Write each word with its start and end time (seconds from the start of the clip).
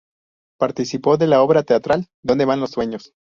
Participó 0.57 1.17
de 1.17 1.27
la 1.27 1.43
obra 1.43 1.61
teatral 1.61 2.07
""¿Dónde 2.23 2.45
van 2.45 2.59
los 2.59 2.71
sueños? 2.71 3.13